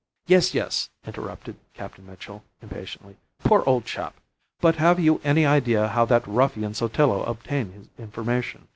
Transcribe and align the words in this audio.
"Yes, 0.25 0.55
yes," 0.55 0.89
interrupted 1.05 1.57
Captain 1.75 2.03
Mitchell, 2.07 2.43
impatiently. 2.59 3.17
"Poor 3.37 3.61
old 3.67 3.85
chap! 3.85 4.15
But 4.59 4.77
have 4.77 4.99
you 4.99 5.21
any 5.23 5.45
idea 5.45 5.89
how 5.89 6.05
that 6.05 6.25
ruffian 6.25 6.73
Sotillo 6.73 7.21
obtained 7.21 7.75
his 7.75 7.87
information? 7.99 8.67